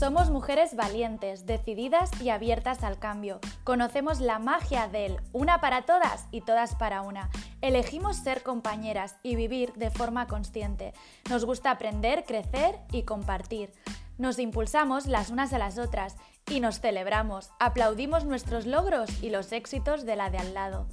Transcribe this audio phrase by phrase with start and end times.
[0.00, 3.38] Somos mujeres valientes, decididas y abiertas al cambio.
[3.64, 7.28] Conocemos la magia del una para todas y todas para una.
[7.60, 10.94] Elegimos ser compañeras y vivir de forma consciente.
[11.28, 13.74] Nos gusta aprender, crecer y compartir.
[14.16, 16.16] Nos impulsamos las unas a las otras
[16.48, 17.50] y nos celebramos.
[17.58, 20.86] Aplaudimos nuestros logros y los éxitos de la de al lado.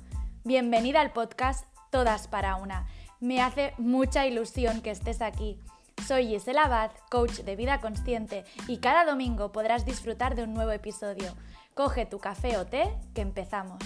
[0.44, 2.88] Bienvenida al podcast Todas para una.
[3.22, 5.62] Me hace mucha ilusión que estés aquí.
[6.06, 10.72] Soy Gisela Abad, coach de vida consciente, y cada domingo podrás disfrutar de un nuevo
[10.72, 11.34] episodio.
[11.74, 13.82] Coge tu café o té, que empezamos.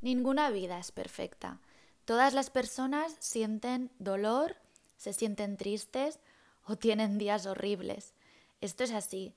[0.00, 1.60] Ninguna vida es perfecta.
[2.04, 4.56] Todas las personas sienten dolor,
[4.96, 6.20] se sienten tristes
[6.64, 8.14] o tienen días horribles.
[8.60, 9.34] Esto es así.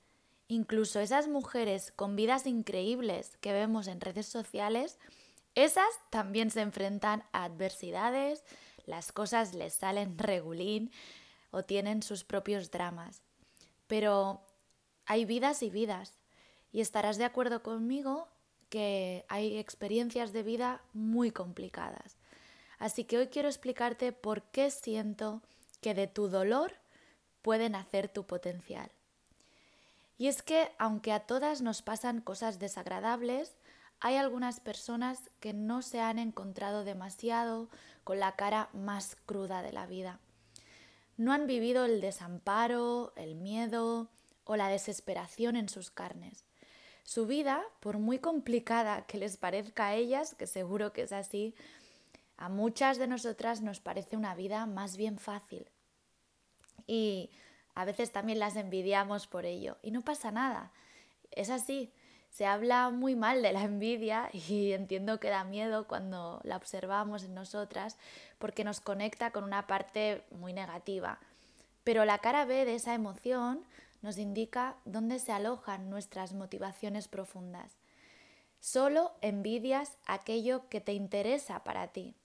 [0.48, 4.98] Incluso esas mujeres con vidas increíbles que vemos en redes sociales
[5.54, 8.44] esas también se enfrentan a adversidades,
[8.86, 10.90] las cosas les salen regulín
[11.50, 13.22] o tienen sus propios dramas.
[13.86, 14.42] Pero
[15.06, 16.18] hay vidas y vidas.
[16.72, 18.28] Y estarás de acuerdo conmigo
[18.68, 22.16] que hay experiencias de vida muy complicadas.
[22.78, 25.42] Así que hoy quiero explicarte por qué siento
[25.80, 26.72] que de tu dolor
[27.42, 28.90] puede nacer tu potencial.
[30.18, 33.56] Y es que aunque a todas nos pasan cosas desagradables,
[34.04, 37.70] hay algunas personas que no se han encontrado demasiado
[38.04, 40.20] con la cara más cruda de la vida.
[41.16, 44.10] No han vivido el desamparo, el miedo
[44.44, 46.44] o la desesperación en sus carnes.
[47.02, 51.54] Su vida, por muy complicada que les parezca a ellas, que seguro que es así,
[52.36, 55.70] a muchas de nosotras nos parece una vida más bien fácil.
[56.86, 57.30] Y
[57.74, 59.78] a veces también las envidiamos por ello.
[59.80, 60.72] Y no pasa nada.
[61.30, 61.90] Es así.
[62.34, 67.22] Se habla muy mal de la envidia y entiendo que da miedo cuando la observamos
[67.22, 67.96] en nosotras
[68.40, 71.20] porque nos conecta con una parte muy negativa.
[71.84, 73.64] Pero la cara B de esa emoción
[74.02, 77.76] nos indica dónde se alojan nuestras motivaciones profundas.
[78.58, 82.16] Solo envidias aquello que te interesa para ti.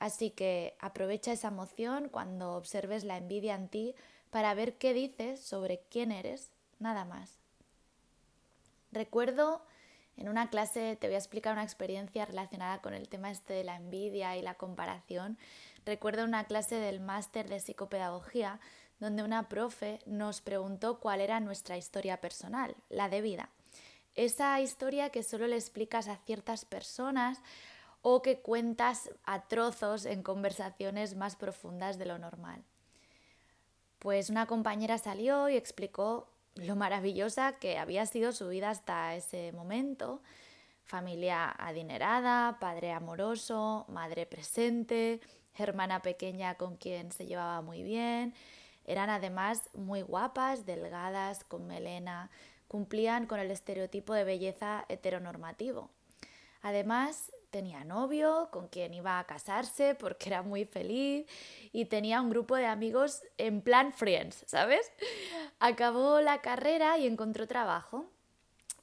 [0.00, 3.94] Así que aprovecha esa emoción cuando observes la envidia en ti
[4.28, 7.39] para ver qué dices sobre quién eres, nada más.
[8.92, 9.62] Recuerdo
[10.16, 13.64] en una clase, te voy a explicar una experiencia relacionada con el tema este de
[13.64, 15.38] la envidia y la comparación.
[15.86, 18.60] Recuerdo una clase del máster de psicopedagogía
[18.98, 23.48] donde una profe nos preguntó cuál era nuestra historia personal, la de vida.
[24.14, 27.40] Esa historia que solo le explicas a ciertas personas
[28.02, 32.62] o que cuentas a trozos en conversaciones más profundas de lo normal.
[33.98, 39.52] Pues una compañera salió y explicó lo maravillosa que había sido su vida hasta ese
[39.52, 40.22] momento.
[40.84, 45.20] Familia adinerada, padre amoroso, madre presente,
[45.56, 48.34] hermana pequeña con quien se llevaba muy bien.
[48.84, 52.30] Eran además muy guapas, delgadas, con melena,
[52.66, 55.90] cumplían con el estereotipo de belleza heteronormativo.
[56.62, 61.26] Además, tenía novio con quien iba a casarse porque era muy feliz
[61.72, 64.90] y tenía un grupo de amigos en plan friends, ¿sabes?
[65.58, 68.06] Acabó la carrera y encontró trabajo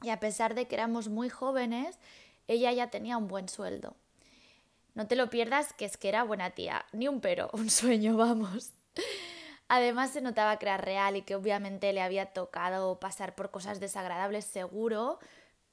[0.01, 1.97] y a pesar de que éramos muy jóvenes,
[2.47, 3.95] ella ya tenía un buen sueldo.
[4.93, 8.17] No te lo pierdas, que es que era buena tía, ni un pero, un sueño,
[8.17, 8.71] vamos.
[9.67, 13.79] Además se notaba que era real y que obviamente le había tocado pasar por cosas
[13.79, 15.19] desagradables seguro,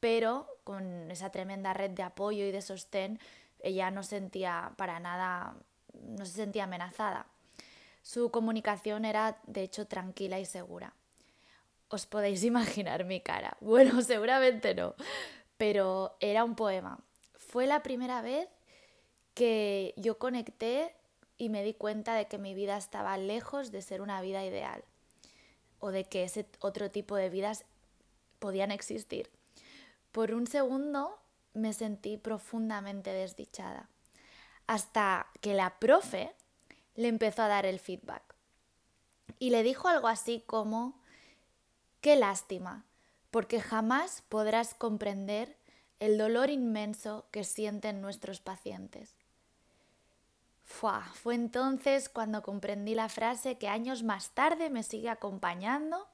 [0.05, 3.19] pero con esa tremenda red de apoyo y de sostén,
[3.61, 5.57] ella no sentía para nada,
[5.95, 7.25] no se sentía amenazada.
[8.03, 10.93] Su comunicación era, de hecho, tranquila y segura.
[11.89, 13.57] Os podéis imaginar mi cara.
[13.63, 14.95] Bueno, seguramente no,
[15.57, 16.99] pero era un poema.
[17.37, 18.47] Fue la primera vez
[19.33, 20.95] que yo conecté
[21.39, 24.85] y me di cuenta de que mi vida estaba lejos de ser una vida ideal
[25.81, 27.65] o de que ese otro tipo de vidas
[28.39, 29.31] podían existir.
[30.15, 31.19] Por un segundo
[31.55, 33.91] me sentí profundamente desdichada,
[34.69, 36.33] hasta que la profe
[36.95, 38.23] le empezó a dar el feedback.
[39.41, 41.03] Y le dijo algo así como,
[42.01, 42.85] qué lástima,
[43.33, 45.59] porque jamás podrás comprender
[45.99, 49.17] el dolor inmenso que sienten nuestros pacientes.
[50.63, 56.07] fue entonces cuando comprendí la frase que años más tarde me sigue acompañando,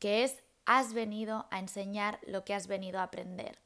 [0.00, 3.58] que es has venido a enseñar lo que has venido a aprender.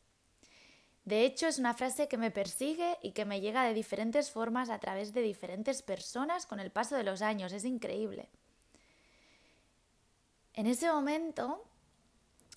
[1.05, 4.69] De hecho, es una frase que me persigue y que me llega de diferentes formas
[4.69, 7.53] a través de diferentes personas con el paso de los años.
[7.53, 8.29] Es increíble.
[10.53, 11.65] En ese momento,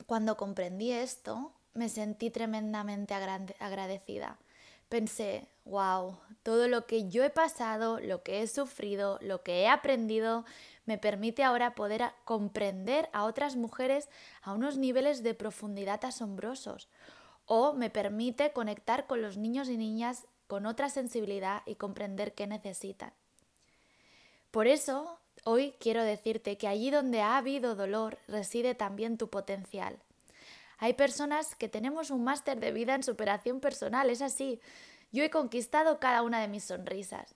[0.05, 4.37] cuando comprendí esto, me sentí tremendamente agradecida,
[4.89, 9.67] pensé, wow, todo lo que yo he pasado, lo que he sufrido, lo que he
[9.67, 10.45] aprendido,
[10.85, 14.09] me permite ahora poder comprender a otras mujeres
[14.41, 16.89] a unos niveles de profundidad asombrosos
[17.45, 22.47] o me permite conectar con los niños y niñas con otra sensibilidad y comprender qué
[22.47, 23.13] necesitan.
[24.51, 29.97] Por eso, hoy quiero decirte que allí donde ha habido dolor reside también tu potencial.
[30.77, 34.59] Hay personas que tenemos un máster de vida en superación personal, es así.
[35.11, 37.35] Yo he conquistado cada una de mis sonrisas.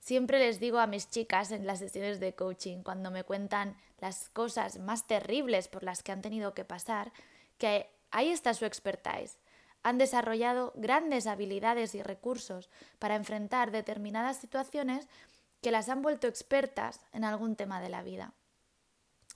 [0.00, 4.28] Siempre les digo a mis chicas en las sesiones de coaching, cuando me cuentan las
[4.28, 7.12] cosas más terribles por las que han tenido que pasar,
[7.58, 9.38] que ahí está su expertise.
[9.82, 15.08] Han desarrollado grandes habilidades y recursos para enfrentar determinadas situaciones
[15.60, 18.32] que las han vuelto expertas en algún tema de la vida.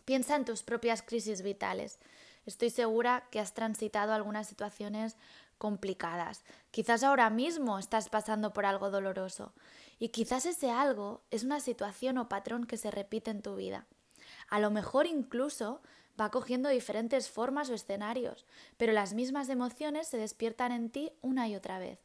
[0.04, 1.98] Piensa en tus propias crisis vitales.
[2.46, 5.16] Estoy segura que has transitado algunas situaciones
[5.62, 6.42] complicadas.
[6.72, 9.52] Quizás ahora mismo estás pasando por algo doloroso
[10.00, 13.86] y quizás ese algo es una situación o patrón que se repite en tu vida.
[14.48, 15.80] A lo mejor incluso
[16.20, 18.44] va cogiendo diferentes formas o escenarios,
[18.76, 22.00] pero las mismas emociones se despiertan en ti una y otra vez.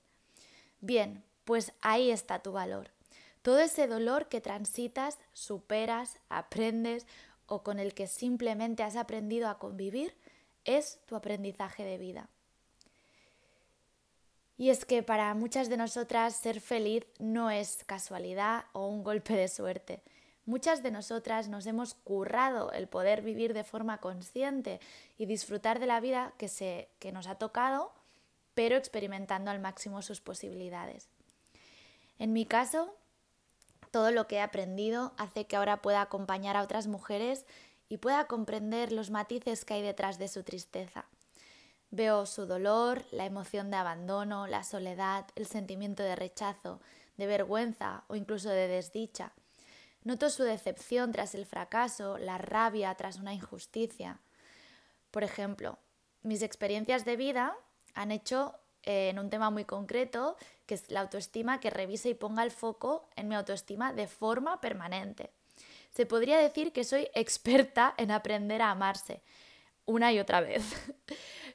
[0.80, 2.92] Bien, pues ahí está tu valor.
[3.42, 7.08] Todo ese dolor que transitas, superas, aprendes
[7.48, 10.16] o con el que simplemente has aprendido a convivir
[10.64, 12.30] es tu aprendizaje de vida.
[14.58, 19.36] Y es que para muchas de nosotras ser feliz no es casualidad o un golpe
[19.36, 20.02] de suerte.
[20.46, 24.80] Muchas de nosotras nos hemos currado el poder vivir de forma consciente
[25.18, 27.92] y disfrutar de la vida que, se, que nos ha tocado,
[28.54, 31.10] pero experimentando al máximo sus posibilidades.
[32.18, 32.96] En mi caso,
[33.92, 37.46] todo lo que he aprendido hace que ahora pueda acompañar a otras mujeres
[37.90, 41.06] y pueda comprender los matices que hay detrás de su tristeza.
[41.90, 46.82] Veo su dolor, la emoción de abandono, la soledad, el sentimiento de rechazo,
[47.16, 49.32] de vergüenza o incluso de desdicha.
[50.04, 54.20] Noto su decepción tras el fracaso, la rabia tras una injusticia.
[55.12, 55.80] Por ejemplo,
[56.24, 57.56] mis experiencias de vida
[57.94, 58.54] han hecho
[58.84, 62.52] eh, en un tema muy concreto, que es la autoestima, que revise y ponga el
[62.52, 65.32] foco en mi autoestima de forma permanente.
[65.92, 69.22] Se podría decir que soy experta en aprender a amarse,
[69.86, 70.64] una y otra vez.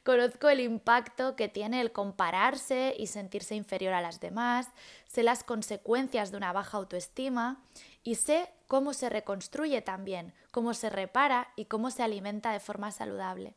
[0.05, 4.69] Conozco el impacto que tiene el compararse y sentirse inferior a las demás,
[5.07, 7.63] sé las consecuencias de una baja autoestima
[8.03, 12.91] y sé cómo se reconstruye también, cómo se repara y cómo se alimenta de forma
[12.91, 13.55] saludable.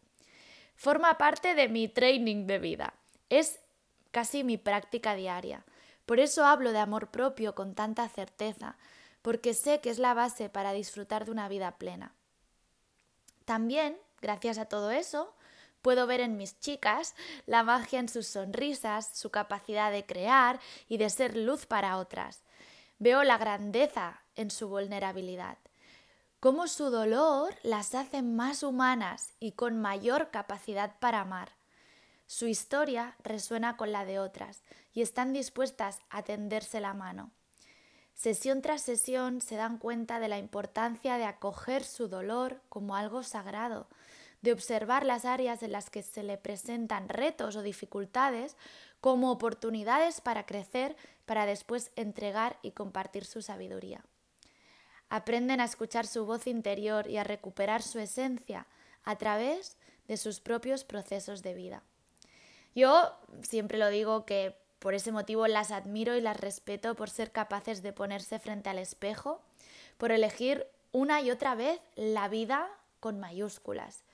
[0.76, 2.94] Forma parte de mi training de vida,
[3.30, 3.60] es
[4.12, 5.66] casi mi práctica diaria.
[6.06, 8.78] Por eso hablo de amor propio con tanta certeza,
[9.24, 12.14] porque sé que es la base para disfrutar de una vida plena.
[13.46, 15.34] También, gracias a todo eso,
[15.86, 17.14] Puedo ver en mis chicas
[17.46, 20.60] la magia en sus sonrisas, su capacidad de crear
[20.90, 22.42] y de ser luz para otras.
[22.98, 25.60] Veo la grandeza en su vulnerabilidad,
[26.40, 31.52] cómo su dolor las hace más humanas y con mayor capacidad para amar.
[32.26, 37.30] Su historia resuena con la de otras y están dispuestas a tenderse la mano.
[38.16, 43.22] Sesión tras sesión se dan cuenta de la importancia de acoger su dolor como algo
[43.22, 43.88] sagrado,
[44.46, 48.56] de observar las áreas en las que se le presentan retos o dificultades
[49.02, 50.96] como oportunidades para crecer,
[51.26, 54.06] para después entregar y compartir su sabiduría.
[55.10, 58.68] Aprenden a escuchar su voz interior y a recuperar su esencia
[59.04, 61.84] a través de sus propios procesos de vida.
[62.76, 67.32] Yo siempre lo digo que por ese motivo las admiro y las respeto por ser
[67.32, 69.42] capaces de ponerse frente al espejo,
[69.98, 74.05] por elegir una y otra vez la vida con mayúsculas,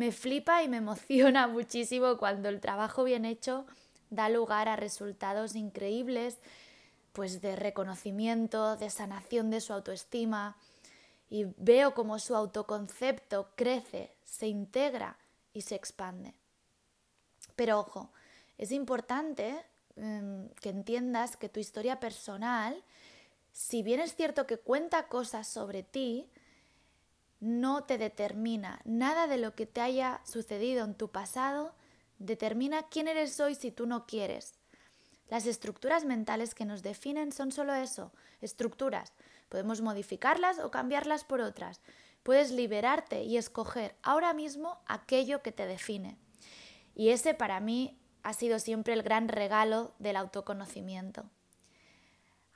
[0.00, 3.66] me flipa y me emociona muchísimo cuando el trabajo bien hecho
[4.08, 6.38] da lugar a resultados increíbles,
[7.12, 10.56] pues de reconocimiento, de sanación de su autoestima,
[11.28, 15.18] y veo cómo su autoconcepto crece, se integra
[15.52, 16.32] y se expande.
[17.54, 18.10] Pero ojo,
[18.56, 19.54] es importante
[19.96, 22.82] em, que entiendas que tu historia personal,
[23.52, 26.26] si bien es cierto que cuenta cosas sobre ti,
[27.40, 28.80] no te determina.
[28.84, 31.74] Nada de lo que te haya sucedido en tu pasado
[32.18, 34.54] determina quién eres hoy si tú no quieres.
[35.28, 39.12] Las estructuras mentales que nos definen son solo eso, estructuras.
[39.48, 41.80] Podemos modificarlas o cambiarlas por otras.
[42.22, 46.18] Puedes liberarte y escoger ahora mismo aquello que te define.
[46.94, 51.24] Y ese para mí ha sido siempre el gran regalo del autoconocimiento.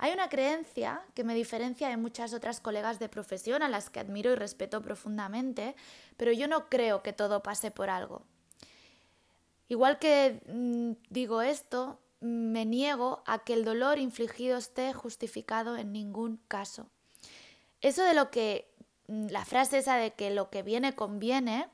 [0.04, 4.00] Hay una creencia que me diferencia de muchas otras colegas de profesión a las que
[4.00, 5.75] admiro y respeto profundamente,
[6.18, 8.20] pero yo no creo que todo pase por algo.
[9.66, 15.94] Igual que mm, digo esto, me niego a que el dolor infligido esté justificado en
[15.94, 16.90] ningún caso.
[17.80, 18.70] Eso de lo que,
[19.06, 21.66] mm, la frase esa de que lo que viene conviene,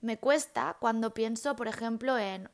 [0.00, 2.48] me cuesta cuando pienso, por ejemplo, en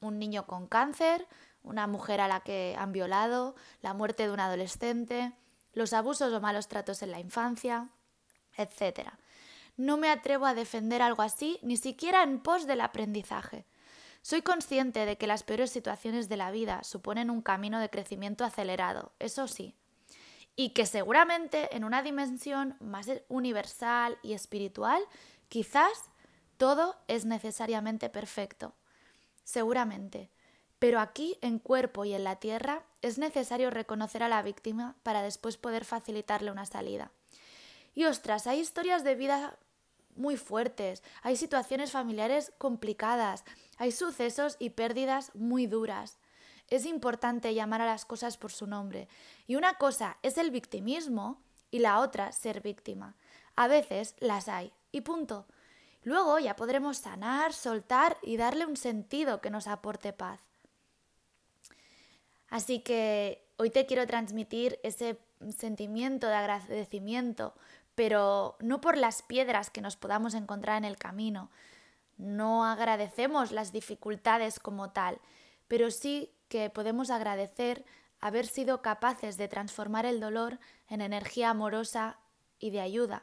[0.00, 1.28] un niño con cáncer,
[1.62, 5.32] una mujer a la que han violado, la muerte de un adolescente,
[5.72, 7.88] los abusos o malos tratos en la infancia,
[8.56, 9.10] etc.
[9.76, 13.66] No me atrevo a defender algo así, ni siquiera en pos del aprendizaje.
[14.22, 18.44] Soy consciente de que las peores situaciones de la vida suponen un camino de crecimiento
[18.44, 19.74] acelerado, eso sí,
[20.54, 25.02] y que seguramente en una dimensión más universal y espiritual,
[25.48, 26.10] quizás
[26.56, 28.74] todo es necesariamente perfecto.
[29.44, 30.30] Seguramente.
[30.82, 35.22] Pero aquí, en cuerpo y en la tierra, es necesario reconocer a la víctima para
[35.22, 37.12] después poder facilitarle una salida.
[37.94, 39.56] Y ostras, hay historias de vida
[40.16, 43.44] muy fuertes, hay situaciones familiares complicadas,
[43.78, 46.18] hay sucesos y pérdidas muy duras.
[46.68, 49.06] Es importante llamar a las cosas por su nombre.
[49.46, 53.14] Y una cosa es el victimismo y la otra ser víctima.
[53.54, 54.72] A veces las hay.
[54.90, 55.46] Y punto.
[56.02, 60.40] Luego ya podremos sanar, soltar y darle un sentido que nos aporte paz.
[62.52, 65.18] Así que hoy te quiero transmitir ese
[65.56, 67.54] sentimiento de agradecimiento,
[67.94, 71.50] pero no por las piedras que nos podamos encontrar en el camino.
[72.18, 75.18] No agradecemos las dificultades como tal,
[75.66, 77.86] pero sí que podemos agradecer
[78.20, 80.58] haber sido capaces de transformar el dolor
[80.90, 82.18] en energía amorosa
[82.58, 83.22] y de ayuda.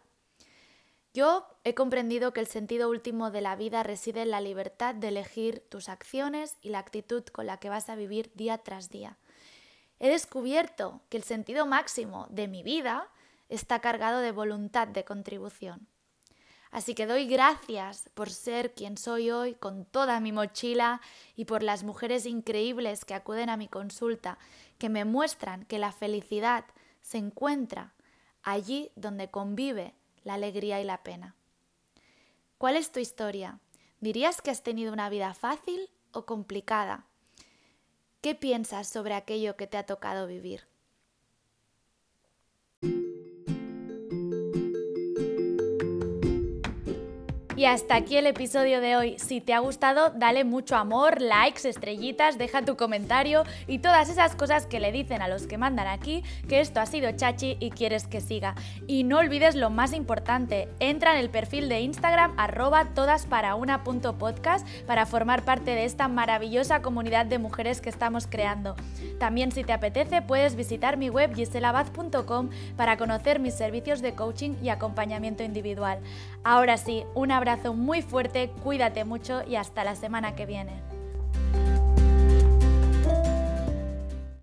[1.13, 5.08] Yo he comprendido que el sentido último de la vida reside en la libertad de
[5.08, 9.18] elegir tus acciones y la actitud con la que vas a vivir día tras día.
[10.00, 13.10] He descubierto que el sentido máximo de mi vida
[13.50, 15.88] está cargado de voluntad de contribución.
[16.72, 21.01] Así que doy gracias por ser quien soy hoy con toda mi mochila
[21.36, 24.38] y por las mujeres increíbles que acuden a mi consulta,
[24.78, 26.66] que me muestran que la felicidad
[27.01, 27.96] se encuentra
[28.44, 31.36] allí donde convive la alegría y la pena.
[32.58, 33.60] ¿Cuál es tu historia?
[34.00, 37.06] ¿Dirías que has tenido una vida fácil o complicada?
[38.22, 40.69] ¿Qué piensas sobre aquello que te ha tocado vivir?
[47.60, 49.20] Y hasta aquí el episodio de hoy.
[49.20, 54.34] Si te ha gustado, dale mucho amor, likes, estrellitas, deja tu comentario y todas esas
[54.34, 57.72] cosas que le dicen a los que mandan aquí que esto ha sido chachi y
[57.72, 58.56] quieres que siga.
[58.88, 65.06] Y no olvides lo más importante, entra en el perfil de Instagram arroba todasparauna.podcast para
[65.06, 68.78] formar parte de esta maravillosa comunidad de mujeres que estamos creando.
[69.20, 74.56] También si te apetece puedes visitar mi web giselabaz.com para conocer mis servicios de coaching
[74.63, 76.00] y acompañamiento individual.
[76.46, 80.88] Ahora sí, un abrazo muy fuerte, cuídate mucho y hasta la semana que viene.